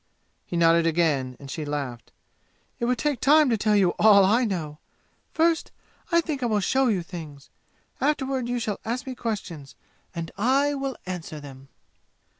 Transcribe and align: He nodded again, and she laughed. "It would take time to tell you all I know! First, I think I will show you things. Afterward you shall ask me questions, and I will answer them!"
He 0.47 0.57
nodded 0.57 0.87
again, 0.87 1.37
and 1.39 1.51
she 1.51 1.63
laughed. 1.63 2.11
"It 2.79 2.85
would 2.85 2.97
take 2.97 3.21
time 3.21 3.51
to 3.51 3.55
tell 3.57 3.75
you 3.75 3.91
all 3.99 4.25
I 4.25 4.45
know! 4.45 4.79
First, 5.31 5.69
I 6.11 6.21
think 6.21 6.41
I 6.41 6.47
will 6.47 6.59
show 6.59 6.87
you 6.87 7.03
things. 7.03 7.51
Afterward 8.01 8.49
you 8.49 8.57
shall 8.57 8.79
ask 8.83 9.05
me 9.05 9.13
questions, 9.13 9.75
and 10.15 10.31
I 10.39 10.73
will 10.73 10.97
answer 11.05 11.39
them!" 11.39 11.67